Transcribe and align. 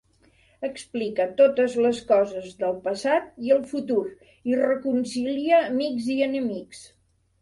Explica 0.67 1.27
totes 1.41 1.75
les 1.87 1.99
coses 2.07 2.57
del 2.63 2.73
passat 2.87 3.29
i 3.49 3.53
el 3.57 3.61
futur 3.75 4.01
i 4.53 4.57
reconcilia 4.63 5.61
amics 5.71 6.09
i 6.19 6.21
enemics. 6.31 6.83